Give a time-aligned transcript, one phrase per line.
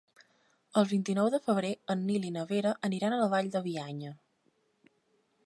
[0.81, 4.17] El vint-i-nou de febrer en Nil i na Vera aniran a la Vall de Bianya.